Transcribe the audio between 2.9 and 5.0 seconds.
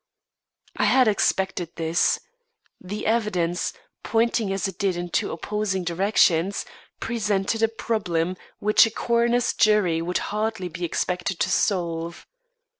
evidence, pointing as it did